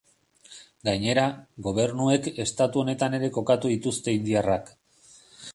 [0.87, 1.25] Gainera,
[1.67, 4.77] gobernuek estatu honetan ere kokatu dituzte indiarrak.